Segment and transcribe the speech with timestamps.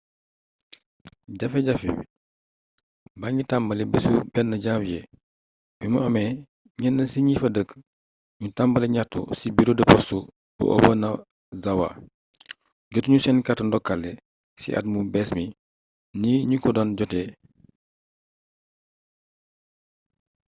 [1.39, 1.89] jafe-jafe
[3.19, 5.05] baa ngi tàmbali bisu 1 janvier
[5.77, 6.31] bi mu amee
[6.81, 7.69] ñenn ci ñi fa dëkk
[8.39, 10.17] ñu tàmbali ñaxtu ci bureau de poste
[10.55, 11.87] bu obanazawa
[12.91, 14.11] jotu ñu seen carte ndokkale
[14.59, 15.43] ci at mu bees mi
[16.21, 17.29] ni ñu ko daan jotee